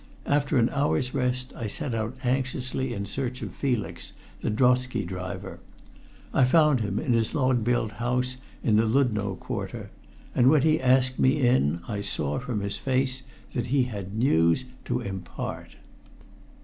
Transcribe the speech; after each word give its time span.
After 0.25 0.57
an 0.57 0.69
hour's 0.71 1.13
rest 1.13 1.53
I 1.55 1.67
set 1.67 1.93
out 1.93 2.17
anxiously 2.23 2.91
in 2.91 3.05
search 3.05 3.43
of 3.43 3.53
Felix, 3.53 4.13
the 4.39 4.49
drosky 4.49 5.05
driver. 5.05 5.59
I 6.33 6.43
found 6.43 6.79
him 6.79 6.97
in 6.97 7.13
his 7.13 7.35
log 7.35 7.63
built 7.63 7.91
house 7.91 8.37
in 8.63 8.77
the 8.77 8.87
Ludno 8.87 9.37
quarter, 9.39 9.91
and 10.33 10.49
when 10.49 10.63
he 10.63 10.81
asked 10.81 11.19
me 11.19 11.41
in 11.47 11.81
I 11.87 12.01
saw, 12.01 12.39
from 12.39 12.61
his 12.61 12.77
face, 12.77 13.21
that 13.53 13.67
he 13.67 13.83
had 13.83 14.15
news 14.15 14.65
to 14.85 15.01
impart. 15.01 15.75